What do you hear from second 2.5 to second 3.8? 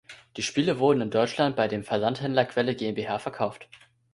GmbH verkauft.